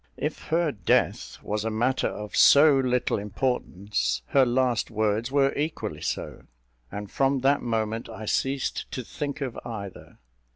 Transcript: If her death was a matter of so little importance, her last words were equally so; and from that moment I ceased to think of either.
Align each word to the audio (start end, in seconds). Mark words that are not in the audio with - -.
If 0.17 0.45
her 0.45 0.71
death 0.71 1.37
was 1.43 1.63
a 1.63 1.69
matter 1.69 2.07
of 2.07 2.35
so 2.35 2.75
little 2.79 3.19
importance, 3.19 4.23
her 4.29 4.47
last 4.47 4.89
words 4.89 5.31
were 5.31 5.53
equally 5.53 6.01
so; 6.01 6.45
and 6.91 7.11
from 7.11 7.41
that 7.41 7.61
moment 7.61 8.09
I 8.09 8.25
ceased 8.25 8.89
to 8.93 9.03
think 9.03 9.41
of 9.41 9.59
either. 9.63 10.17